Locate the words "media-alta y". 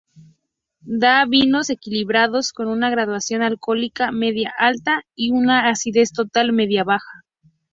4.11-5.29